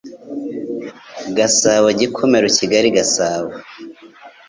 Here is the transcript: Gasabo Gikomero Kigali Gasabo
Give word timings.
Gasabo 1.37 1.87
Gikomero 1.99 2.47
Kigali 2.57 2.87
Gasabo 2.97 3.51